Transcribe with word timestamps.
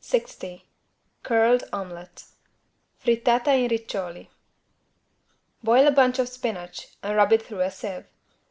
60 0.00 0.66
CURLED 1.22 1.64
OMELET 1.70 2.24
(Frittata 2.98 3.48
in 3.48 3.68
riccioli) 3.68 4.28
Boil 5.62 5.86
a 5.86 5.90
bunch 5.92 6.18
of 6.18 6.30
spinach 6.30 6.96
and 7.02 7.14
rub 7.14 7.30
it 7.34 7.42
through 7.42 7.60
a 7.60 7.70
sieve. 7.70 8.06